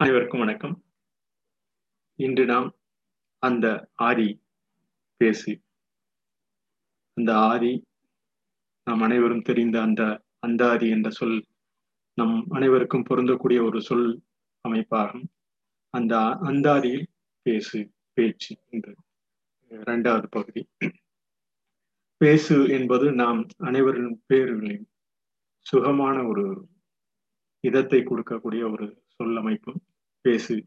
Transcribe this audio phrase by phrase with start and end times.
[0.00, 0.84] அனைவருக்கும் வணக்கம்.
[2.14, 2.68] இன்று நாம்
[3.42, 4.42] அந்த ஆதி
[5.16, 5.62] பேசு
[7.16, 7.84] அந்த ஆதி
[8.82, 11.46] நாம் அனைவரும் தெரிந்த அந்த அந்தாதி என்ற சொல்
[12.14, 14.22] நம் அனைவருக்கும் பொருந்தக்கூடிய ஒரு சொல்
[14.68, 15.26] அமைப்பாகும்.
[15.94, 16.14] அந்த
[16.50, 17.06] அந்தாதியில்
[17.42, 18.94] பேசு பேச்சு என்று
[19.70, 20.68] இரண்டாவது பகுதி.
[22.16, 24.86] பேசு என்பது நாம் அனைவரின் பேர்களின்
[25.66, 26.68] சுகமான ஒரு
[27.60, 29.72] இதத்தை கொடுக்கக்கூடிய ஒரு சொல்லமைப்பு
[30.28, 30.66] பேசு.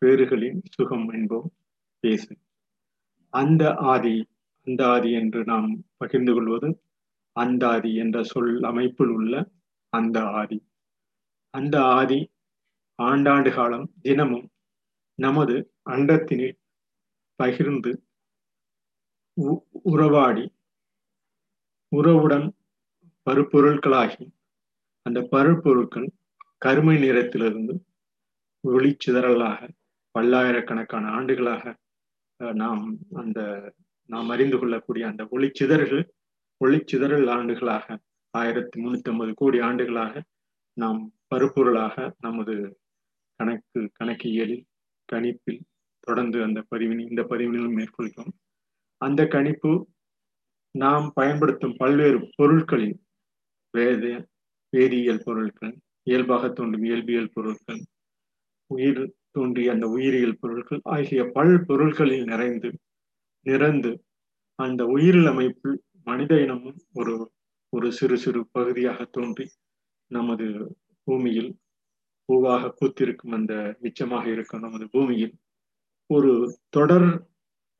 [0.00, 1.46] பேறுகளின் சுகம் என்போம்.
[2.00, 2.36] பேசு.
[3.28, 4.28] அந்த ஆதி
[4.64, 6.82] அந்த ஆதி என்று நாம் பகிர்ந்து கொள்வது
[7.32, 9.50] அந்த ஆதி என்ற சொல் அமைப்பில் உள்ள
[9.88, 10.58] அந்த ஆதி.
[11.50, 12.32] அந்த ஆதி
[13.02, 14.50] ஆண்டாண்டு காலம் தினமும்
[15.14, 16.58] நமது அண்டத்தினில்
[17.34, 18.04] பகிர்ந்து
[19.82, 20.52] உறவாடி
[21.96, 22.56] உறவுடன்
[23.30, 24.34] பருப்பொருட்களாகி
[25.02, 26.08] அந்த பருப்பொருட்கள்
[26.58, 27.74] கருமை நிறத்திலிருந்து
[28.64, 29.68] ஒளிச்சிதறலாக
[30.10, 31.76] பல்லாயிரக்கணக்கான ஆண்டுகளாக
[32.54, 33.40] நாம் அந்த
[34.10, 36.08] நாம் அறிந்து கொள்ளக்கூடிய அந்த ஒளிச்சிதறல்
[36.60, 37.98] ஒளிச்சிதறல் ஆண்டுகளாக
[38.30, 40.22] ஆயிரத்தி முன்னூத்தி ஐம்பது கோடி ஆண்டுகளாக
[40.76, 42.54] நாம் பருப்பொருளாக நமது
[43.36, 44.64] கணக்கு கணக்கியலில்
[45.12, 45.60] கணிப்பில்
[46.00, 48.32] தொடர்ந்து அந்த பதிவினை இந்த பதிவினிலும் மேற்கொள்கிறோம்.
[48.96, 49.72] அந்த கணிப்பு
[50.74, 52.96] நாம் பயன்படுத்தும் பல்வேறு பொருட்களின்
[53.70, 54.28] வேத
[54.72, 57.82] வேதியியல் பொருட்கள் இயல்பாக தோன்றும் இயல்பியல் பொருட்கள்
[58.74, 62.70] உயிர் தோன்றிய அந்த உயிரியல் பொருட்கள் ஆகிய பல் பொருட்களில் நிறைந்து
[63.46, 63.92] நிறந்து
[64.58, 67.14] அந்த உயிரில் அமைப்பில் மனித இனமும் ஒரு
[67.72, 69.44] ஒரு சிறு சிறு பகுதியாக தோன்றி
[70.10, 70.46] நமது
[71.06, 71.50] பூமியில்
[72.28, 75.34] பூவாக பூத்திருக்கும் அந்த மிச்சமாக இருக்கும் நமது பூமியில்
[76.10, 76.32] ஒரு
[76.68, 77.08] தொடர்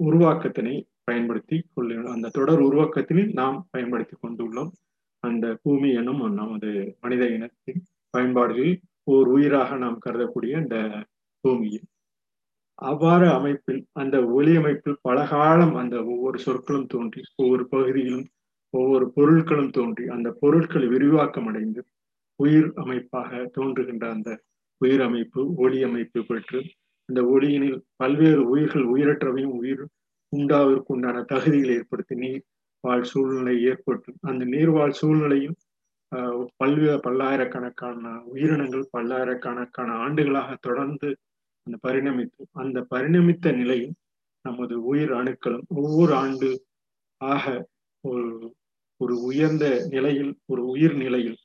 [0.01, 4.73] உருவாக்கத்தினை பயன்படுத்தி கொள்ள அந்த தொடர் உருவாக்கத்தினை நாம் பயன்படுத்தி கொண்டுள்ளோம்.
[5.23, 6.71] அந்த பூமி எனும் நமது
[7.01, 7.83] மனித இனத்தின்
[8.15, 10.77] பயன்பாடுகளில் ஓர் உயிராக நாம் கருதக்கூடிய இந்த
[11.45, 11.87] பூமியில்.
[12.83, 18.27] அவ்வாறு அமைப்பில் அந்த ஒளி அமைப்பில் பல காலம் அந்த ஒவ்வொரு சொற்களும் தோன்றி ஒவ்வொரு பகுதியிலும்
[18.75, 21.83] ஒவ்வொரு பொருட்களும் தோன்றி அந்த பொருட்கள் விரிவாக்கம் அடைந்து
[22.41, 24.31] உயிர் அமைப்பாக தோன்றுகின்ற அந்த
[24.81, 26.61] உயிர் அமைப்பு ஒளி அமைப்பு பெற்று
[27.09, 29.85] அந்த ஒளியினில் பல்வேறு உயிர்கள் உயிரற்றவையும் உயிர்
[30.33, 32.43] உண்டாவிற்கு உண்டான தகுதிகளை ஏற்படுத்தி நீர்
[32.85, 35.57] வாழ் சூழ்நிலை ஏற்பட்டு அந்த நீர்வாழ் சூழ்நிலையும்
[36.57, 41.19] பல்வேறு பல்லாயிரக்கணக்கான உயிரினங்கள் பல்லாயிரக்கணக்கான ஆண்டுகளாக தொடர்ந்து
[41.67, 43.95] அந்த பரிணமித்து அந்த பரிணமித்த நிலையில்
[44.45, 46.51] நமது உயிர் அணுக்களும் ஒவ்வொரு ஆண்டு
[47.17, 47.69] ஆக
[48.01, 48.55] ஒரு
[48.97, 51.39] ஒரு உயர்ந்த நிலையில் ஒரு உயிர் நிலையில்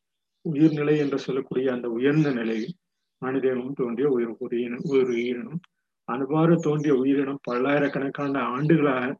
[0.46, 2.76] உயிர்நிலை என்று சொல்லக்கூடிய அந்த உயர்ந்த நிலையில்
[3.22, 5.62] மனிதனும் தோன்றிய உயிர் உயிரினம் ஒரு உயிரினம்.
[6.06, 9.16] அவ்வாறு தோன்றிய உயிரினம் பல்லாயிரக்கணக்கான ஆண்டுகளாக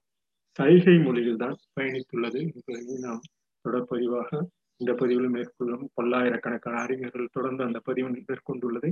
[0.60, 3.22] சைகை மொழியில் தான் பயணித்துள்ளது என்பதை நாம்
[3.66, 4.30] தொடர்பதிவாக
[4.78, 8.92] இந்த பதிவிலும் மேற்கொள்ளும் பல்லாயிரக்கணக்கான அறிஞர்கள் தொடர்ந்து அந்த பதிவு மேற்கொண்டுள்ளதை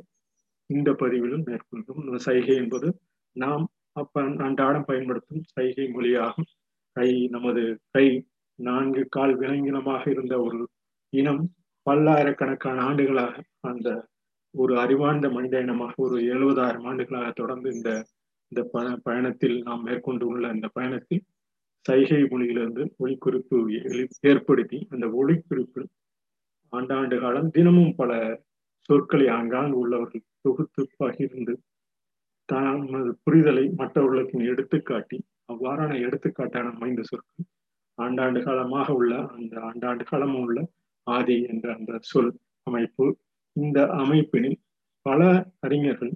[0.69, 2.87] இந்த பதிவிலும் மேற்கொள்ளும் சைகை என்பது
[3.35, 6.49] நாம் அப்ப அன்றாடம் பயன்படுத்தும் சைகை மொழியாகும்.
[6.95, 8.25] கை நமது கை
[8.55, 10.59] நான்கு கால் விலங்கினமாக இருந்த ஒரு
[11.09, 11.43] இனம்
[11.83, 13.89] பல்லாயிரக்கணக்கான ஆண்டுகளாக அந்த
[14.53, 18.05] ஒரு அறிவார்ந்த மனித இனமாக ஒரு எழுபதாயிரம் ஆண்டுகளாக தொடர்ந்து இந்த
[18.51, 18.61] இந்த
[19.03, 21.23] பயணத்தில் நாம் மேற்கொண்டு உள்ள இந்த பயணத்தில்
[21.85, 23.57] சைகை மொழியிலிருந்து ஒளிக்குறிப்பு
[24.21, 25.81] ஏற்படுத்தி அந்த ஒளிக்குறிப்பு
[26.73, 28.11] ஆண்டாண்டு காலம் தினமும் பல
[28.89, 31.53] சொற்களை ஆங்காங்கு உள்ளவர்கள் தொகுத்து பகிர்ந்து
[32.49, 35.17] தமது புரிதலை மற்றவர்களுக்கு எடுத்துக்காட்டி
[35.53, 37.45] அவ்வாறான எடுத்துக்காட்டான அமைந்த சொற்கள்
[37.97, 40.59] ஆண்டாண்டு காலமாக உள்ள அந்த ஆண்டாண்டு காலமும் உள்ள
[41.07, 42.31] ஆதி என்ற அந்த சொல்
[42.67, 43.05] அமைப்பு.
[43.55, 44.59] இந்த அமைப்பினில்
[45.05, 45.21] பல
[45.59, 46.13] அறிஞர்கள்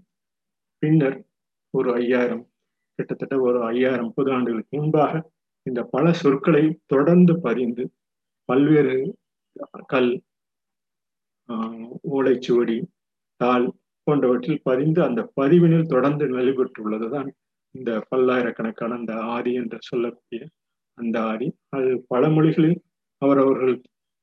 [0.83, 1.17] பின்னர்
[1.73, 2.43] ஒரு ஐயாயிரம்
[2.99, 5.31] கிட்டத்தட்ட ஒரு ஐயாயிரம் முப்பது ஆண்டுகளுக்கு முன்பாக
[5.69, 7.83] இந்த பல சொற்களை தொடர்ந்து பதிந்து
[8.49, 8.97] பல்வேறு
[9.85, 10.11] கல்
[12.11, 12.77] ஓலைச்சுவடி
[13.39, 13.67] தாள்
[14.03, 16.53] போன்றவற்றில் பதிந்து அந்த பதிவினில் தொடர்ந்து நிலை
[17.75, 20.41] இந்த பல்லாயிரக்கணக்கான அந்த ஆதி என்று சொல்லக்கூடிய
[20.97, 21.47] அந்த ஆதி.
[21.69, 22.77] அது பல மொழிகளில்
[23.21, 23.75] அவரவர்கள்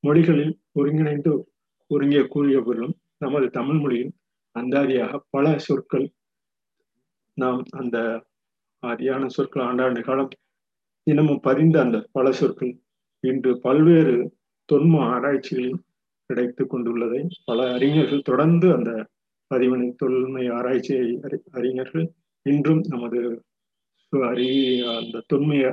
[0.03, 1.31] மொழிகளில் ஒருங்கிணைந்து
[1.91, 4.11] ஒருங்கிய கூறிய பொருளும் நமது தமிழ் மொழியில்
[4.55, 6.07] அந்தாதியாக பல சொற்கள்
[7.37, 7.97] நாம் அந்த
[8.83, 10.29] ஆதியான சொற்கள் ஆண்டாண்டு காலம்
[11.07, 12.73] தினமும் பதிந்த அந்த பல சொற்கள்
[13.23, 14.15] இன்று பல்வேறு
[14.69, 15.79] தொன்ம ஆராய்ச்சிகளில்
[16.29, 18.91] கிடைத்து கொண்டுள்ளதை பல அறிஞர்கள் தொடர்ந்து அந்த
[19.51, 20.95] பதிவினை தொன்மை ஆராய்ச்சி
[21.51, 22.07] அறிஞர்கள்
[22.45, 23.19] இன்றும் நமது
[24.13, 24.49] அறி
[24.81, 25.65] அந்த தொன்மைய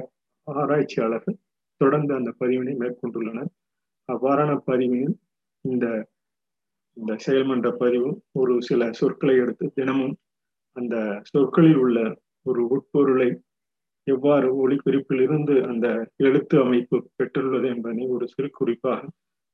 [0.47, 1.39] ஆராய்ச்சியாளர்கள்
[1.81, 3.51] தொடர்ந்து அந்த பதிவினை மேற்கொண்டுள்ளனர்.
[4.09, 5.17] அவ்வாறான பதிவினில்
[5.61, 5.87] இந்த
[6.97, 10.15] இந்த செயல்மன்ற பதிவு ஒரு சில சொற்களை எடுத்து தினமும்
[10.77, 11.99] அந்த சொற்களில் உள்ள
[12.43, 13.29] ஒரு உட்பொருளை
[14.07, 15.87] எவ்வாறு ஒளிக்குறிப்பில் இருந்து அந்த
[16.17, 19.01] எழுத்து அமைப்பு பெற்றுள்ளது என்பதனை ஒரு சிறு குறிப்பாக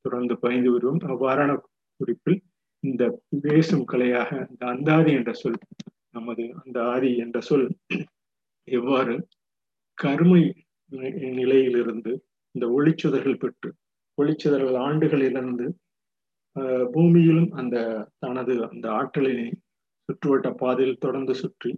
[0.05, 1.01] தொடர்ந்து பயந்து வருவோம்.
[1.07, 1.51] அவ்வாறான
[1.99, 2.39] குறிப்பில்
[2.83, 3.03] இந்த
[3.43, 5.59] பேசும் கலையாக இந்த அந்தாதி என்ற சொல்
[6.09, 7.67] நமது அந்த ஆதி என்ற சொல்
[8.67, 9.13] எவ்வாறு
[9.97, 10.41] கருமை
[11.39, 12.11] நிலையிலிருந்து
[12.55, 13.69] இந்த ஒளிச்சுதர்கள் பெற்று
[14.17, 15.67] ஒளிச்சுதர்கள் ஆண்டுகளிலிருந்து
[16.93, 17.75] பூமியிலும் அந்த
[18.19, 19.47] தனது அந்த ஆற்றலினை
[20.09, 21.71] சுற்றுவட்ட பாதையில் தொடர்ந்து சுற்றி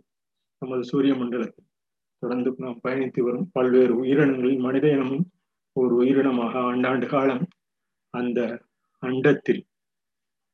[0.61, 1.67] நமது சூரிய மண்டலத்தில்
[2.23, 5.25] தொடர்ந்து நாம் பயணித்து வரும் பல்வேறு உயிரினங்களில் மனித இனமும்
[5.75, 7.43] ஒரு உயிரினமாக ஆண்டாண்டு காலம்
[8.09, 8.39] அந்த
[9.03, 9.61] அண்டத்தில்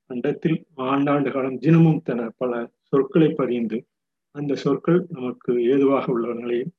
[0.09, 3.77] அண்டத்தில் ஆண்டாண்டு காலம் தினமும் தன பல சொற்களை பதிந்து
[4.31, 6.71] அந்த சொற்கள் நமக்கு ஏதுவாக உள்ள நிலையில்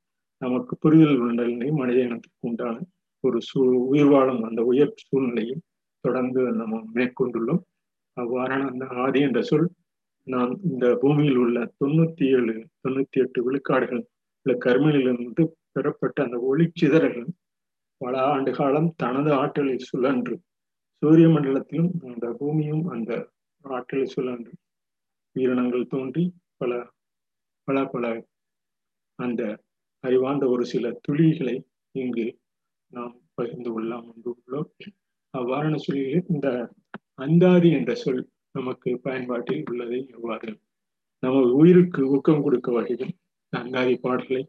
[0.42, 2.76] நமக்கு புரிதல் உள்ள நிலையும் மனித இனத்திற்கு உண்டான
[3.25, 5.62] ஒரு சூ உயிர் வாழும் அந்த உயர் சூழ்நிலையும்
[6.04, 7.62] தொடர்ந்து நம்ம மேற்கொண்டுள்ளோம்.
[8.16, 9.69] அவ்வாறான அந்த ஆதி என்ற சொல்
[10.26, 14.02] நாம் இந்த பூமியில் உள்ள தொண்ணூத்தி ஏழு தொண்ணூத்தி எட்டு விழுக்காடுகள்
[14.46, 15.42] உள்ள கருமையிலிருந்து
[15.72, 17.28] பெறப்பட்ட அந்த ஒளிச்சிதறல்கள்
[18.00, 20.34] பல ஆண்டு காலம் தனது ஆற்றலை சுழன்று
[21.02, 23.10] சூரிய மண்டலத்திலும் அந்த பூமியும் அந்த
[23.64, 24.52] ஆற்றலை சுழன்று.
[25.37, 26.25] உயிரினங்கள் தோன்றி
[26.56, 26.72] பல
[27.69, 28.04] பல பல
[29.19, 29.42] அந்த
[30.04, 31.56] அறிவார்ந்த ஒரு சில துளிகளை
[31.94, 32.26] இங்கு
[32.93, 34.70] நாம் பகிர்ந்து கொள்ளலாம் என்று உள்ளோம்
[35.34, 36.48] அவ்வாறான சொல்லில் இந்த
[37.14, 38.22] அந்தாதி என்ற சொல்
[38.52, 40.50] நமக்கு பயன்பாட்டில் உள்ளதை எவ்வாறு?
[41.22, 43.12] நம்ம உயிருக்கு ஊக்கம் கொடுக்க வகையில்
[43.52, 44.43] அந்தாதி பாடல்களை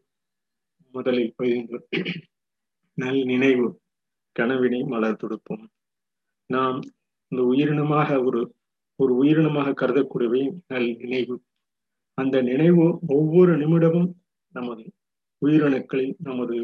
[0.94, 1.78] முதலில் பகிர்ந்து
[2.98, 3.68] நல் நினைவு
[4.36, 5.66] கனவினை மலர் தொடுப்போம்.
[6.50, 6.80] நாம்
[7.32, 8.42] இந்த உயிரினமாக ஒரு
[9.00, 11.36] ஒரு உயிரினமாக கருதக்கூடியவை நல் நினைவு.
[12.18, 14.10] அந்த நினைவு ஒவ்வொரு நிமிடமும்
[14.56, 14.84] நமது
[15.42, 16.58] உயிரணுக்களில் நமது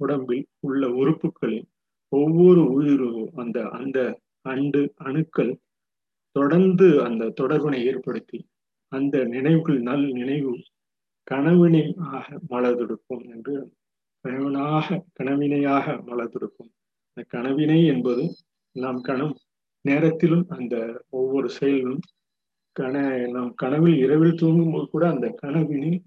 [0.00, 1.66] உடம்பில் உள்ள உறுப்புகளில்
[2.12, 3.98] ஒவ்வொரு உயிரும் அந்த அந்த
[4.44, 5.52] அண்டு அணுக்கள்
[6.36, 8.38] தொடர்ந்து அந்த தொடர்பினை ஏற்படுத்தி
[8.92, 10.52] அந்த நினைவுகள் நல் நினைவு
[11.26, 13.54] கனவினை ஆக மலர்தொடுக்கும் என்று
[14.24, 16.70] கணவனாக கனவினையாக மலர்தொடுக்கும்
[17.08, 18.24] இந்த கனவினை என்பது
[18.76, 19.34] நாம் கணம்
[19.84, 20.74] நேரத்திலும் அந்த
[21.10, 22.02] ஒவ்வொரு செயலும்
[22.76, 25.98] கன நாம் கனவில் இரவில் தூங்கும்போது கூட அந்த கனவினில்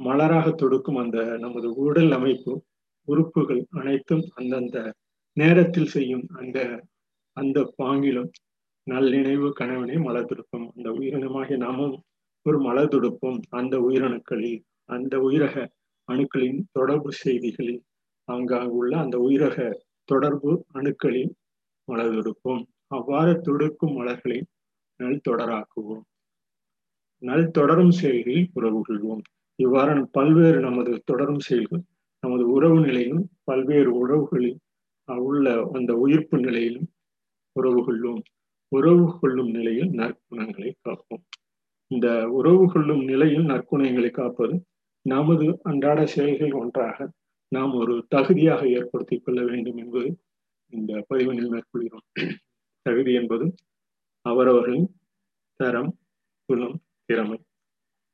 [0.00, 2.52] மலராக தொடுக்கும் அந்த நமது உடல் அமைப்பு
[3.08, 4.78] உறுப்புகள் அனைத்தும் அந்தந்த
[5.36, 6.58] நேரத்தில் செய்யும் அந்த
[7.36, 8.30] அந்த பாங்கிலும்
[8.86, 11.96] நல்லிணைவு கனவினை மலர்த்திருக்கும் அந்த உயிரினமாகிய நாமும்
[12.48, 14.58] ஒரு மலர்தொடுப்போம் அந்த உயிரணுக்களில்
[14.88, 15.56] அந்த உயிரக
[16.08, 17.80] அணுக்களின் தொடர்பு செய்திகளில்
[18.28, 19.56] அங்காங்க உள்ள அந்த உயிரக
[20.08, 21.32] தொடர்பு அணுக்களில்
[21.88, 24.38] மலர்தொடுப்போம் அவ்வாறு துடுக்கும் மலர்களை
[25.00, 26.04] நல் தொடராக்குவோம்.
[27.22, 29.22] நல் தொடரும் செயல்களில் உறவு கொள்வோம்.
[29.58, 31.82] இவ்வாறான பல்வேறு நமது தொடரும் செயல்கள்
[32.22, 34.58] நமது உறவு நிலையிலும் பல்வேறு உறவுகளில்
[35.28, 36.88] உள்ள அந்த உயிர்ப்பு நிலையிலும்
[37.56, 38.22] உறவு கொள்வோம்.
[38.72, 41.24] உறவு கொள்ளும் நிலையில் நற்குணங்களை காப்போம்.
[41.90, 44.54] இந்த உறவு கொள்ளும் நிலையில் நற்குணங்களை காப்பது
[45.06, 47.08] நமது அன்றாட செயல்கள் ஒன்றாக
[47.52, 50.08] நாம் ஒரு தகுதியாக ஏற்படுத்திக் கொள்ள வேண்டும் என்பது
[50.72, 52.06] இந்த பதிவினில் மேற்கொள்கிறோம்.
[52.86, 53.46] தகுதி என்பது
[54.26, 54.88] அவரவர்களின்
[55.60, 55.92] தரம்
[56.48, 57.38] குணம் திறமை.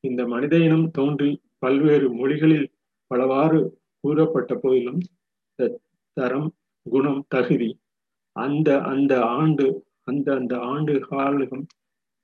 [0.04, 2.68] இந்த மனித இனம் தோன்றி பல்வேறு மொழிகளில்
[3.10, 3.60] பலவாறு
[4.04, 5.00] கூறப்பட்ட போதிலும்
[6.16, 6.48] தரம்
[6.86, 7.70] குணம் தகுதி
[8.36, 9.66] அந்த அந்த ஆண்டு
[10.02, 11.64] அந்த அந்த ஆண்டு காலகம்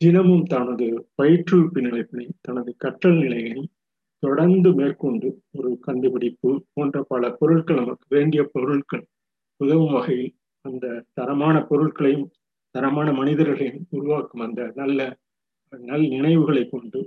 [0.00, 3.62] தினமும் தனது பயிற்றுவிப்பு நிலைப்பினை தனது கற்றல் நிலையினை
[4.22, 9.04] தொடர்ந்து மேற்கொண்டு ஒரு கண்டுபிடிப்பு போன்ற பல பொருட்கள் நமக்கு வேண்டிய பொருட்கள்
[9.60, 10.32] உதவும் வகையில்
[10.64, 12.26] அந்த தரமான பொருட்களையும்
[12.74, 15.00] தரமான மனிதர்களையும் உருவாக்கும் அந்த நல்ல
[15.72, 17.00] நல் நினைவுகளை கொண்டு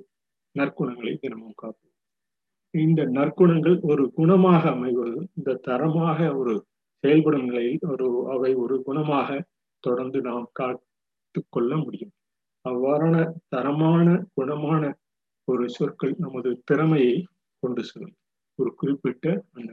[0.56, 1.94] நற்குணங்களை தினமும் காப்போம்.
[2.74, 6.54] இந்த நற்குணங்கள் ஒரு குணமாக அமைவது இந்த தரமாக ஒரு
[7.04, 9.30] செயல்படும் நிலையில் ஒரு அவை ஒரு குணமாக
[9.84, 12.14] தொடர்ந்து நாம் காத்து கொள்ள முடியும்.
[12.66, 13.16] அவ்வாறான
[13.48, 14.84] தரமான குணமான
[15.48, 17.16] ஒரு சொற்கள் நமது திறமையை
[17.64, 18.16] கொண்டு செல்லும்.
[18.60, 19.72] ஒரு குறிப்பிட்ட அந்த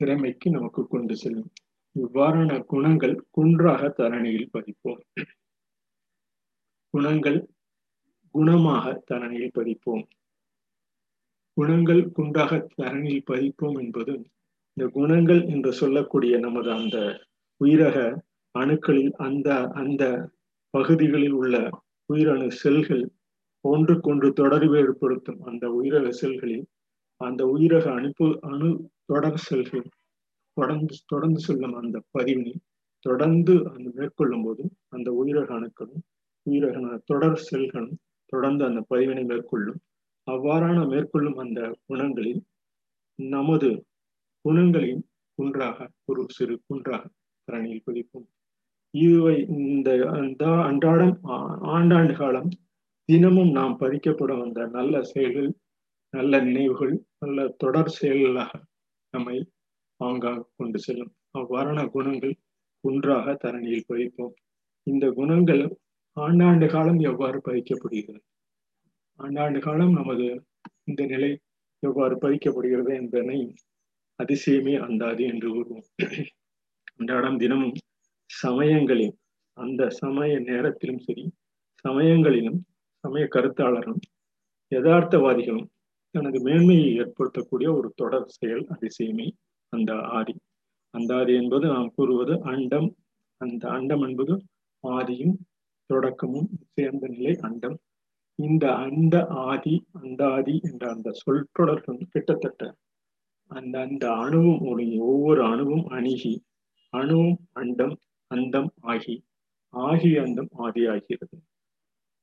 [0.00, 1.50] திறமைக்கு நமக்கு கொண்டு செல்லும்.
[1.96, 5.00] இவ்வாறான குணங்கள் குன்றாக தரணியில் பதிப்போம்.
[6.94, 7.38] குணங்கள்
[8.34, 10.04] குணமாக தரணியில் பதிப்போம்.
[11.56, 14.12] குணங்கள் குன்றாக தரணியில் பதிப்போம் என்பது
[14.76, 16.98] இந்த குணங்கள் என்று சொல்லக்கூடிய நமது அந்த
[17.60, 17.96] உயிரக
[18.54, 20.02] அணுக்களில் அந்த அந்த
[20.74, 21.56] பகுதிகளில் உள்ள
[22.06, 23.04] உயிரணு செல்கள்
[23.64, 26.64] ஒன்றுக்கொன்று தொடர்பு ஏற்படுத்தும் அந்த உயிரக செல்களில்
[27.20, 29.86] அந்த உயிரக அனுப்பு அணு தொடர் செல்கள்
[30.56, 32.54] தொடர்ந்து தொடர்ந்து செல்லும் அந்த பதிவினை
[33.06, 36.04] தொடர்ந்து அந்த மேற்கொள்ளும் போது அந்த உயிரக அணுக்களும்
[36.46, 39.80] உயிரக தொடர் செல்களும் தொடர்ந்து அந்த பதிவினை மேற்கொள்ளும்.
[40.26, 42.40] அவ்வாறான மேற்கொள்ளும் அந்த குணங்களில்
[43.18, 43.84] நமது
[44.44, 45.02] குணங்களின்
[45.38, 47.04] குன்றாக ஒரு சிறு குன்றாக
[47.48, 48.28] தரணியில் குதிப்போம்
[48.94, 49.90] இதுவை இந்த
[50.64, 51.14] அன்றாடம்
[51.74, 52.50] ஆண்டாண்டு காலம்
[53.08, 55.50] தினமும் நாம் பறிக்கப்படும் அந்த நல்ல செயல்கள்
[56.14, 58.52] நல்ல நினைவுகள் நல்ல தொடர் செயல்களாக
[59.14, 59.36] நம்மை
[60.00, 61.12] ஆங்காக கொண்டு செல்லும்.
[61.38, 62.34] அவ்வாறான குணங்கள்
[62.84, 64.34] ஒன்றாக தரணியில் பதிப்போம்
[64.86, 65.62] இந்த குணங்கள்
[66.16, 68.22] ஆண்டாண்டு காலம் எவ்வாறு பதிக்கப்படுகிறது
[69.20, 70.26] ஆண்டாண்டு காலம் நமது
[70.84, 71.30] இந்த நிலை
[71.82, 73.38] எவ்வாறு பதிக்கப்படுகிறது என்பதனை
[74.20, 75.86] அதிசயமே அந்தாது என்று கூறுவோம்.
[76.92, 77.76] அன்றாடம் தினமும்
[78.30, 79.14] சமயங்களில்
[79.56, 81.24] அந்த சமய நேரத்திலும் சரி
[81.84, 82.60] சமயங்களிலும்
[83.04, 84.00] சமய கருத்தாளரும்
[84.72, 85.68] யதார்த்தவாதிகளும்
[86.14, 89.26] தனது மேன்மையை ஏற்படுத்தக்கூடிய ஒரு தொடர் செயல் அதிசயமே
[89.72, 90.34] அந்த ஆதி.
[90.94, 92.88] அந்த ஆதி என்பது நாம் கூறுவது அண்டம்.
[93.40, 94.34] அந்த அண்டம் என்பது
[94.84, 95.36] ஆதியும்
[95.90, 97.76] தொடக்கமும் சேர்ந்த நிலை அண்டம்.
[98.38, 99.16] இந்த அந்த
[99.48, 102.62] ஆதி அந்த ஆதி என்ற அந்த சொற்றொடர்கள் கிட்டத்தட்ட
[103.50, 106.34] அந்த அந்த அணுவும் ஒரு ஒவ்வொரு அணுவும் அணுகி
[106.92, 107.94] அணுவும் அண்டம்
[108.30, 109.14] அந்தம் ஆகி
[109.74, 111.36] ஆகிய அந்தம் ஆதியாகிறது.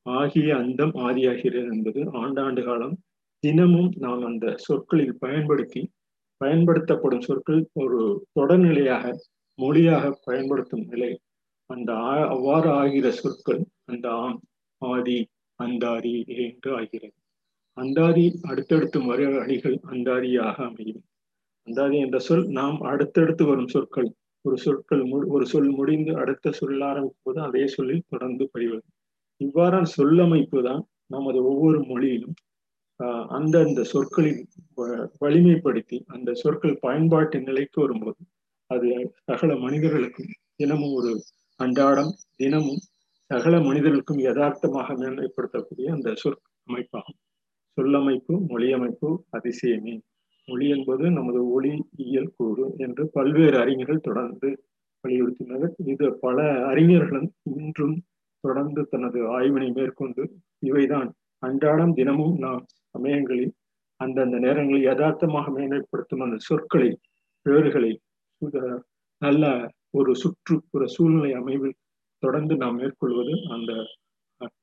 [0.05, 2.95] ஆகிய அந்தம் ஆதியாகிறது என்பது ஆண்டாண்டு காலம்
[3.43, 5.81] தினமும் நாம் அந்த சொற்களில் பயன்படுத்தி
[6.41, 8.00] பயன்படுத்தப்படும் சொற்கள் ஒரு
[8.39, 9.13] தொடர்நிலையாக
[9.59, 11.12] மொழியாக பயன்படுத்தும் நிலை.
[11.69, 11.91] அந்த
[12.27, 14.39] அவ்வாறு ஆகிற சொற்கள் அந்த ஆம்
[14.81, 15.19] ஆதி
[15.59, 17.15] அந்தாதி என்று ஆகிறது.
[17.77, 21.03] அந்தாதி அடுத்தடுத்து மறு அணிகள் அந்தாதியாக அமையும்.
[21.67, 24.09] அந்தாதி என்ற சொல் நாம் அடுத்தடுத்து வரும் சொற்கள்
[24.45, 28.85] ஒரு சொற்கள் ஒரு சொல் முடிந்து அடுத்த சொல்ல ஆரம்பிப்பது அதே சொல்லில் தொடர்ந்து பதிவது
[29.41, 32.35] இவ்வாறான சொல்லமைப்பு தான் நமது ஒவ்வொரு மொழியிலும்
[33.29, 34.41] அந்தந்த சொற்களின்
[35.21, 38.21] வலிமைப்படுத்தி அந்த சொற்கள் பயன்பாட்டு நிலைக்கு வரும்போது
[38.71, 38.89] அது
[39.23, 41.11] சகல மனிதர்களுக்கும் தினமும் ஒரு
[41.59, 42.83] அன்றாடம் தினமும்
[43.31, 47.19] சகல மனிதர்களுக்கும் யதார்த்தமாக மேன்மைப்படுத்தக்கூடிய அந்த சொற் அமைப்பாகும்.
[47.77, 49.95] சொல்லமைப்பு மொழியமைப்பு அதிசயமே.
[50.47, 54.49] மொழி என்பது நமது ஒளி இயல் கூறு என்று பல்வேறு அறிஞர்கள் தொடர்ந்து
[55.03, 55.67] வலியுறுத்தினர்.
[55.85, 57.95] இது பல அறிஞர்களும் இன்றும்
[58.43, 60.23] தொடர்ந்து தனது ஆய்வினை மேற்கொண்டு
[60.65, 61.09] இவைதான்.
[61.43, 63.51] அன்றாடம் தினமும் நாம் சமயங்களில்
[63.99, 66.89] அந்தந்த நேரங்களில் யதார்த்தமாக மேம்படுத்தும் அந்த சொற்களை
[67.45, 67.91] பேறுகளை
[69.21, 69.43] நல்ல
[69.89, 71.77] ஒரு சுற்றுப்புற சூழ்நிலை அமைவில்
[72.23, 73.71] தொடர்ந்து நாம் மேற்கொள்வது அந்த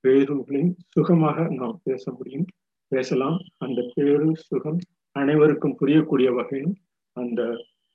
[0.03, 2.45] பேருகளின் சுகமாக நாம் பேச முடியும்.
[2.93, 3.39] பேசலாம்.
[3.59, 4.81] அந்த பேரு சுகம்
[5.17, 6.75] அனைவருக்கும் புரியக்கூடிய வகையில்
[7.17, 7.41] அந்த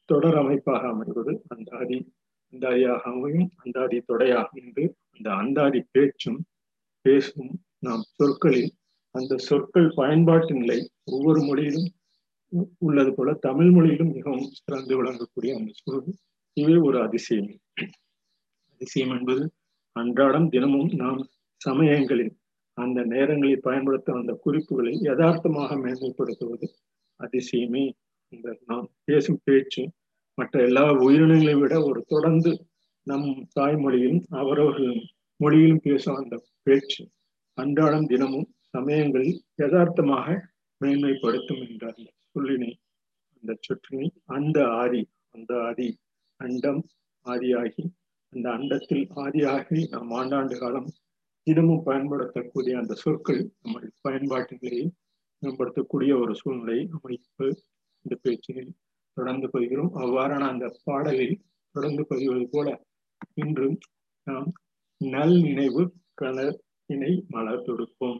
[0.09, 1.97] தொடர் அமைப்பாக அமைவது அந்தாதி
[2.53, 6.39] அந்தாதியாக அமையும் அந்தாதி தொடையாக என்று அந்த அந்தாதி பேச்சும்
[7.05, 8.71] பேசும் நாம் சொற்களில்
[9.15, 11.89] அந்த சொற்கள் பயன்பாட்டு நிலை ஒவ்வொரு மொழியிலும்
[12.77, 16.13] உள்ளது போல தமிழ் மொழியிலும் மிகவும் சிறந்து விளங்கக்கூடிய அந்த சூழல்.
[16.57, 17.49] இவை ஒரு அதிசயம்.
[18.71, 19.43] அதிசயம் என்பது
[19.95, 21.21] அன்றாடம் தினமும் நாம்
[21.61, 22.33] சமயங்களில்
[22.77, 26.67] அந்த நேரங்களில் பயன்படுத்த அந்த குறிப்புகளை யதார்த்தமாக மேன்மைப்படுத்துவது
[27.19, 27.83] அதிசயமே
[28.33, 29.83] இந்த நாம் பேசும் பேச்சு.
[30.37, 32.51] மற்ற எல்லா உயிரினங்களை விட ஒரு தொடர்ந்து
[33.07, 34.97] நம் தாய்மொழியிலும் அவரவர்கள்
[35.39, 37.01] மொழியிலும் பேசும் அந்த பேச்சு
[37.57, 40.35] அன்றாடம் தினமும் சமயங்களில் யதார்த்தமாக
[40.81, 42.71] மேன்மைப்படுத்தும் என்ற அந்த சொல்லினை
[43.33, 45.87] அந்த சொற்றினை அந்த ஆதி அந்த ஆதி
[46.39, 46.81] அண்டம்
[47.25, 47.83] ஆதியாகி
[48.33, 50.89] அந்த அண்டத்தில் ஆதியாகி நாம் ஆண்டாண்டு காலம்
[51.47, 54.85] தினமும் பயன்படுத்தக்கூடிய அந்த சொற்கள் நம்ம பயன்பாட்டிலேயே
[55.41, 57.45] மேம்படுத்தக்கூடிய ஒரு சூழ்நிலை அமைப்பு
[58.05, 58.63] இந்த பேச்சில்
[59.17, 59.91] தொடர்ந்து பதிகிறோம்.
[60.03, 61.37] அவ்வாறான அந்த பாடலில்
[61.75, 62.67] தொடர்ந்து பதிவது போல
[63.33, 63.77] இன்றும்
[64.27, 64.49] நாம்
[65.01, 65.83] நல் நினைவு
[66.21, 68.19] கலப்பினை மலர் தொடுப்போம்.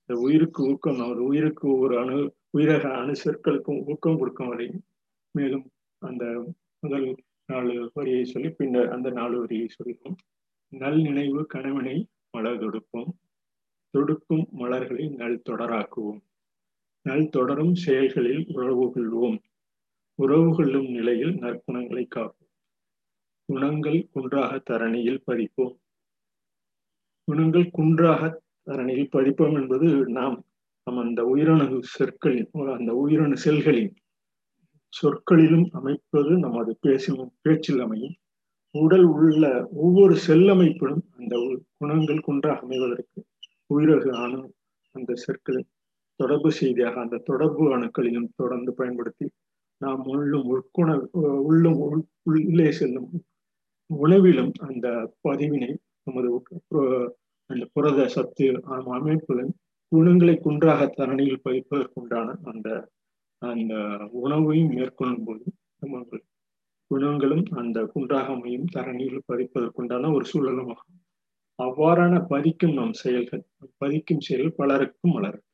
[0.00, 2.16] இந்த உயிருக்கு ஊக்கம் அவர் உயிருக்கு ஒவ்வொரு அணு
[2.58, 4.66] உயிரக அணு சொற்களுக்கும் ஊக்கம் கொடுக்கும் வரை
[5.34, 5.66] மேலும்
[6.02, 6.24] அந்த
[6.82, 7.08] முதல்
[7.52, 10.16] நாலு வரியை சொல்லி பின்னர் அந்த நாலு வரியை சொல்லுவோம்
[10.72, 11.96] நல் நினைவு கணவனை
[12.30, 13.10] மலர் தொடுப்போம்.
[13.94, 16.20] தொடுக்கும் மலர்களை நல் தொடராக்குவோம்.
[17.02, 19.38] நல் தொடரும் செயல்களில் உறவு கொள்வோம்.
[20.14, 22.50] உறவு கொள்ளும் நிலையில் நற்குணங்களை காப்போம்.
[23.44, 25.74] குணங்கள் குன்றாக தரணியில் பதிப்போம்.
[27.24, 30.44] குணங்கள் குன்றாக தரணியில் பதிப்போம் என்பது நாம்
[30.84, 33.90] நம் அந்த உயிரணு சொற்களின் அந்த உயிரணு செல்களின்
[34.92, 38.14] சொற்களிலும் அமைப்பது நமது பேசும் பேச்சில் அமையும்.
[38.70, 43.18] உடல் உள்ள ஒவ்வொரு செல்லமைப்பிலும் அந்த குணங்கள் குன்றாக அமைவதற்கு
[43.74, 44.54] உயிரகு ஆனும்
[44.90, 45.68] அந்த சொற்களின்
[46.20, 49.26] தொடர்பு செய்தியாக அந்த தொடர்பு அணுக்களிலும் தொடர்ந்து பயன்படுத்தி
[49.80, 50.88] நாம் உள்ளும் உட்குண
[51.40, 51.78] உள்ளும்
[52.30, 53.10] உள்ளே செல்லும்
[53.90, 54.86] உணவிலும் அந்த
[55.28, 55.70] பதிவினை
[56.06, 56.28] நமது
[57.50, 58.46] அந்த புரத சத்து
[58.90, 59.54] அமைப்புகளின்
[59.92, 62.68] குணங்களை குன்றாக தரணியில் பதிப்பதற்குண்டான அந்த
[63.42, 63.74] அந்த
[64.22, 65.44] உணவையும் மேற்கொள்ளும் போது
[65.82, 66.18] நமக்கு
[66.90, 70.98] குணங்களும் அந்த குன்றாகமையும் தரணியில் பதிப்பதற்குண்டான ஒரு சூழலுமாகும்
[71.58, 73.42] அவ்வாறான பதிக்கும் நம் செயல்கள்
[73.78, 75.46] பதிக்கும் செயல் பலருக்கும் வளரும்.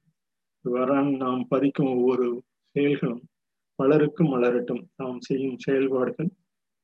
[0.97, 2.27] இவ்வாறான நாம் பதிக்கும் ஒவ்வொரு
[2.77, 3.23] செயல்களும்.
[3.79, 4.83] பலருக்கும் மலரட்டும்.
[4.97, 6.31] நாம் செய்யும் செயல்பாடுகள்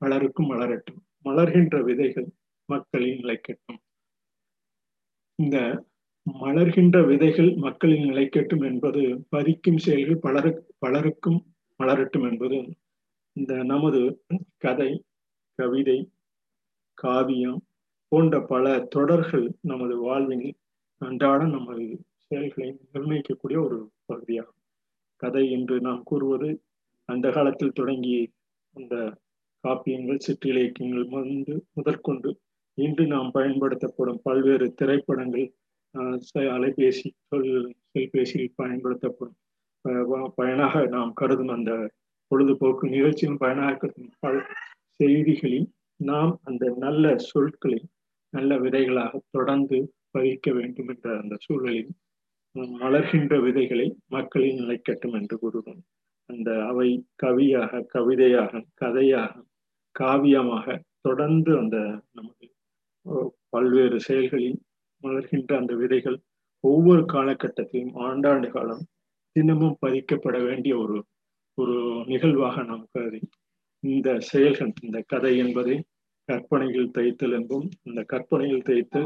[0.02, 0.98] பலருக்கும் மலரட்டும்.
[1.24, 2.28] மலர்கின்ற விதைகள்
[2.68, 3.80] மக்களின் நிலைக்கட்டும்.
[5.38, 5.56] இந்த
[6.26, 11.40] மலர்கின்ற விதைகள் மக்களின் நிலைக்கட்டும் என்பது பதிக்கும் செயல்கள் பலரு பலருக்கும்
[11.80, 12.58] மலரட்டும் என்பது
[13.36, 14.00] இந்த நமது
[14.56, 14.90] கதை
[15.58, 15.98] கவிதை
[16.98, 17.60] காவியம்
[18.12, 20.48] போன்ற பல தொடர்கள் நமது வாழ்வில்
[21.02, 21.84] அன்றாட நமது
[22.32, 24.60] செயல்களை நிர்ணயிக்கக்கூடிய ஒரு பகுதியாகும்
[25.22, 26.48] கதை என்று நாம் கூறுவது
[27.08, 28.16] அந்த காலத்தில் தொடங்கி
[28.76, 28.94] அந்த
[29.64, 32.30] காப்பியங்கள் சிற்றிலக்கியங்கள் வந்து முதற்கொண்டு
[32.78, 35.46] இன்று நாம் பயன்படுத்தப்படும் பல்வேறு திரைப்படங்கள்
[36.50, 39.38] அலைபேசி செல்பேசியில் பயன்படுத்தப்படும்
[40.34, 41.72] பயனாக நாம் கருதும் அந்த
[42.30, 44.36] பொழுதுபோக்கு நிகழ்ச்சியின் பயனாக கருதும் பல
[45.00, 45.68] செய்திகளில்
[46.00, 47.80] நாம் அந்த நல்ல சொற்களை
[48.32, 49.78] நல்ல விதைகளாக தொடர்ந்து
[50.10, 51.92] பதிக்க வேண்டும் என்ற அந்த சூழலில்
[52.56, 55.82] மலர்கின்ற விதைகளை மக்களின் நிலைக்கட்டும் என்று கூறுவோம்
[56.30, 56.88] அந்த அவை
[57.22, 59.44] கவியாக கவிதையாக கதையாக
[59.94, 60.66] காவியமாக
[61.00, 61.76] தொடர்ந்து அந்த
[62.12, 62.46] நமது
[63.48, 64.58] பல்வேறு செயல்களில்
[65.04, 66.18] மலர்கின்ற அந்த விதைகள்
[66.64, 68.82] ஒவ்வொரு காலகட்டத்திலும் ஆண்டாண்டு காலம்
[69.36, 70.96] தினமும் பதிக்கப்பட வேண்டிய ஒரு
[71.58, 73.20] ஒரு நிகழ்வாக நாம் கருதி
[73.84, 75.76] இந்த செயல்கள் இந்த கதை என்பதை
[76.28, 77.66] கற்பனையில் தைத்தல் என்பும்.
[77.82, 79.00] இந்த கற்பனையில் தைத்து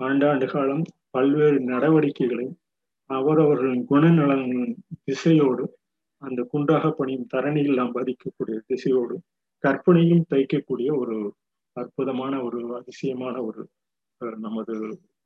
[0.00, 2.46] ஆண்டாண்டு காலம் பல்வேறு நடவடிக்கைகளை
[3.10, 5.64] அவரவர்களின் குணநலன்களின் திசையோடு
[6.22, 9.16] அந்த குண்டாக பணியும் தரணியில் நாம் பதிக்கக்கூடிய திசையோடு
[9.64, 11.16] கற்பனையும் தைக்கக்கூடிய ஒரு
[11.76, 13.62] அற்புதமான ஒரு அதிசயமான ஒரு
[14.40, 14.74] நமது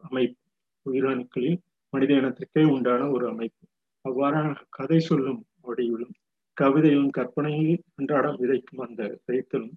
[0.03, 0.39] அமைப்பு.
[0.87, 1.59] உயிரணுக்களில்
[1.93, 3.63] மனித இனத்திற்கே உண்டான ஒரு அமைப்பு.
[4.05, 6.15] அவ்வாறான கதை சொல்லும் வடிவிலும்
[6.57, 9.75] கவிதையிலும் கற்பனையில் அன்றாடம் விதைக்கும் அந்த தைத்தலும்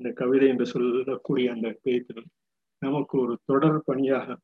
[0.00, 2.30] இந்த கவிதை என்று சொல்லக்கூடிய அந்த பேய்த்தலும்
[2.82, 4.38] நமக்கு ஒரு தொடர் பணியாக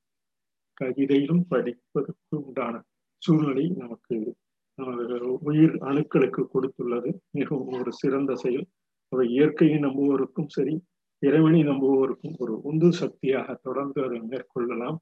[0.81, 2.75] கவிதையிலும் படிப்பதற்கு உண்டான
[3.23, 4.17] சூழ்நிலை நமக்கு
[5.49, 7.11] உயிர் அணுக்களுக்கு கொடுத்துள்ளது.
[7.31, 8.67] மிகவும் ஒரு சிறந்த செயல்.
[9.13, 10.75] அவை இயற்கையை நம்புவோருக்கும் சரி
[11.23, 14.99] இறைவனை நம்புவோருக்கும் ஒரு உந்து சக்தியாக தொடர்ந்து அதை மேற்கொள்ளலாம்.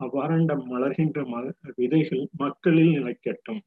[0.00, 1.36] அவ்வறண்டம் மலர்கின்ற ம
[1.76, 3.60] விதைகள் மக்களில் நிலைக்கட்டும்.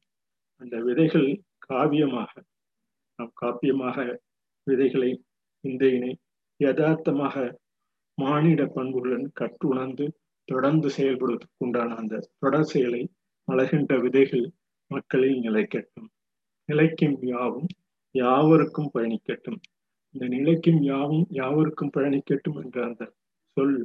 [0.60, 1.28] அந்த விதைகள்
[1.68, 2.32] காவியமாக
[3.18, 3.98] நாம் காப்பியமாக
[4.66, 5.10] விதைகளை
[5.64, 6.12] சிந்தையினை
[6.60, 7.36] யதார்த்தமாக
[8.18, 10.06] மானிட பண்புடன் கற்றுணர்ந்து
[10.48, 13.02] தொடர்ந்து செயல்படுவதற்குண்டான அந்த தொடர் செயலை
[13.50, 14.44] மலர்கின்ற விதைகள்
[14.90, 16.08] மக்களில் நிலைக்கட்டும்.
[16.68, 17.68] நிலைக்கும் யாவும்
[18.14, 19.60] யாவருக்கும் பயணிக்கட்டும்.
[20.14, 23.04] இந்த நிலைக்கும் யாவும் யாவருக்கும் பயணிக்கட்டும் என்ற அந்த
[23.56, 23.76] சொல்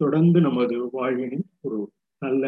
[0.00, 1.78] தொடர்ந்து நமது வாழ்வினின் ஒரு
[2.22, 2.44] நல்ல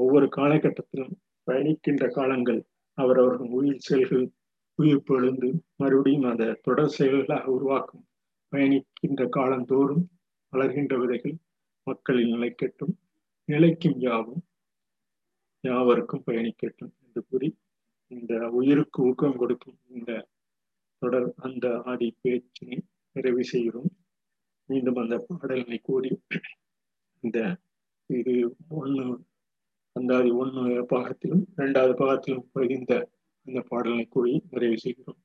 [0.00, 1.14] ஒவ்வொரு காலகட்டத்திலும்
[1.46, 2.60] பயணிக்கின்ற காலங்கள்
[2.98, 4.26] அவரவர்கள் உயிர் செயல்கள்
[4.78, 8.04] உயிர் பொழுந்து மறுபடியும் அந்த தொடர் செயல்களாக உருவாக்கும்
[8.52, 10.04] பயணிக்கின்ற காலந்தோறும்
[10.52, 11.36] வளர்கின்ற விதைகள்
[11.86, 12.94] மக்களில் நிலைக்கட்டும்.
[13.48, 14.42] நிலைக்கும் யாவும்
[15.64, 17.48] யாவருக்கும் பயணிக்கட்டும் என்று கூறி
[18.06, 20.28] இந்த உயிருக்கு ஊக்கம் கொடுக்கும் இந்த
[20.98, 22.78] தொடர் அந்த ஆடி பேச்சினை
[23.12, 23.90] நிறைவு செய்கிறோம்.
[24.68, 26.10] மீண்டும் அந்த பாடலினை கூறி
[27.20, 27.38] இந்த
[28.06, 28.34] இது
[28.68, 29.06] ஒன்று
[29.92, 32.92] அந்தாதி ஒன்று பாகத்திலும் இரண்டாவது பாகத்திலும் பகிர்ந்த
[33.46, 35.20] அந்த பாடலினை கூறி நிறைவு செய்கிறோம்.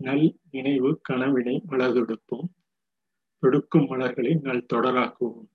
[0.00, 2.48] நல் நினைவு கனவினை மலர்தொடுப்போம்
[3.42, 5.48] தொடுக்கும் மலர்களை நல் தொடராக்குவோம்.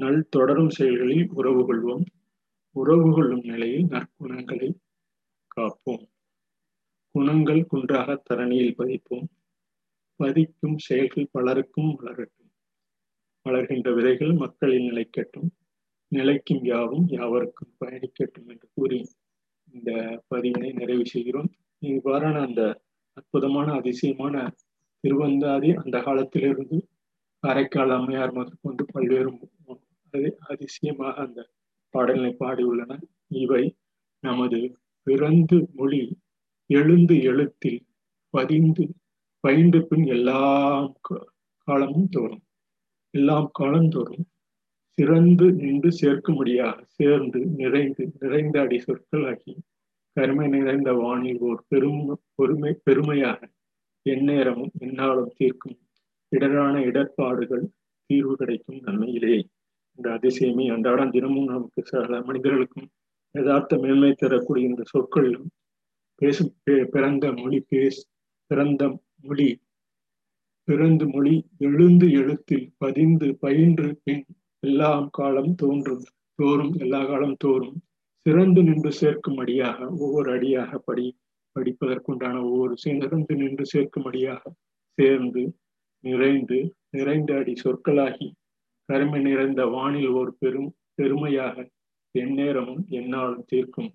[0.00, 2.04] நல் தொடரும் செயல்களில் உறவு கொள்வோம்.
[2.76, 4.68] உறவு கொள்ளும் நிலையில் நற்குணங்களை
[5.56, 6.04] காப்போம்.
[7.14, 9.28] குணங்கள் குன்றாக தரணியில் பதிப்போம்.
[10.20, 12.50] பதிக்கும் செயல்கள் பலருக்கும் வளரட்டும்.
[13.46, 15.48] வளர்கின்ற விதைகள் மக்களின் நிலைக்கட்டும்
[16.08, 19.08] நிலைக்கும் யாவும் யாவருக்கும் பயணிக்கட்டும் என்று கூறி
[19.72, 19.90] இந்த
[20.34, 21.50] பதிவினை நிறைவு செய்கிறோம்.
[21.82, 22.62] இவ்வாறான அந்த
[23.12, 24.54] அற்புதமான அதிசயமான
[25.04, 26.88] திருவந்தாதி அந்த காலத்திலிருந்து
[27.38, 31.40] காரைக்கால் அம்மையார் முதற்கொண்டு பல்வேறு அதிசயமாக அந்த
[31.90, 32.92] பாடலினை பாடியுள்ளன
[33.28, 33.76] இவை
[34.24, 34.60] நமது
[35.02, 36.02] பிறந்து மொழி
[36.70, 37.80] எழுந்து எழுத்தில்
[38.34, 38.84] பதிந்து
[39.40, 40.92] பயின்று பின் எல்லாம்
[41.68, 42.44] காலமும் தோறும்
[43.14, 44.26] எல்லாம் காலந்தோறும்
[44.98, 49.54] சிறந்து நின்று சேர்க்க முடியாத சேர்ந்து நிறைந்து நிறைந்த அடி சொற்களாகி
[50.16, 53.40] கருமை நிறைந்த வானில் ஓர் பெரும் பொறுமை பெருமையாக
[54.06, 55.78] எந்நேரமும் எந்நாளும் தீர்க்கும்
[56.28, 57.64] இடரான இடர்பாடுகள்
[58.10, 59.36] தீர்வு கிடைக்கும் நன்மையிலே.
[60.00, 62.86] இந்த அதிசயமே அன்றாடம் தினமும் நமக்கு சில மனிதர்களுக்கும்
[63.34, 65.48] யதார்த்த மேன்மை தரக்கூடிய இந்த சொற்களிலும்
[66.20, 66.52] பேசும்
[66.90, 67.98] பிறந்த மொழி பேஸ்
[68.50, 68.84] பிறந்த
[69.24, 69.48] மொழி
[70.68, 74.24] பிறந்து மொழி எழுந்து எழுத்தில் பதிந்து பயின்று பின்
[74.62, 76.04] எல்லாம் காலம் தோன்றும்
[76.38, 77.78] தோறும் எல்லா காலம் தோறும்
[78.26, 81.06] சிறந்து நின்று சேர்க்கும் அடியாக ஒவ்வொரு அடியாக படி
[81.56, 84.42] படிப்பதற்குண்டான ஒவ்வொரு சிறந்து நின்று சேர்க்கும் அடியாக
[84.98, 85.44] சேர்ந்து
[86.04, 86.58] நிறைந்து
[86.90, 88.28] நிறைந்த அடி சொற்களாகி
[88.90, 91.56] கருமை நிறைந்த வானில் ஒரு பெரும் பெருமையாக
[92.14, 93.90] எந்நேரமும் எந்நாளும் தீர்க்கும்.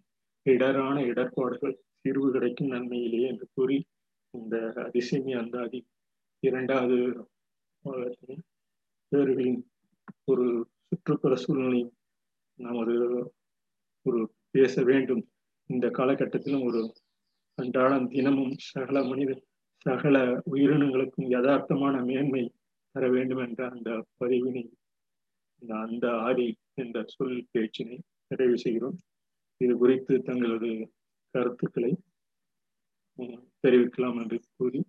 [0.46, 3.78] இடரான இடர்பாடுகள் தீர்வு கிடைக்கும் நன்மையிலே என்று கூறி
[4.34, 4.56] இந்த
[4.86, 5.80] அதிசயமி அந்த அதி
[6.44, 6.98] இரண்டாவது
[9.12, 9.60] பேர்களின்
[10.24, 10.46] ஒரு
[10.88, 11.94] சுற்றுப்புற சூழ்நிலையும்
[12.60, 12.96] நமது
[14.06, 15.24] ஒரு பேச வேண்டும்.
[15.70, 16.82] இந்த காலகட்டத்திலும் ஒரு
[17.58, 19.32] அன்றாடம் தினமும் சகல மனித
[19.86, 20.18] சகல
[20.52, 22.44] உயிரினங்களுக்கும் யதார்த்தமான மேன்மை
[22.96, 24.64] தர வேண்டும் என்ற அந்த பதிவினை
[25.62, 28.98] அந்த ஆதி என்ற சொல் பேச்சினை நிறைவு செய்கிறோம்.
[29.58, 30.94] இது குறித்து தங்களது
[31.32, 31.98] கருத்துக்களை
[33.64, 34.84] தெரிவிக்கலாம் என்று கூறி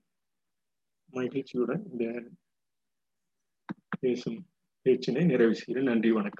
[1.10, 2.30] மகிழ்ச்சியுடன் இந்த
[4.00, 4.46] பேசும்
[4.84, 5.84] பேச்சினை நிறைவு செய்கிறேன்.
[5.84, 6.34] நன்றி வணக்கம்.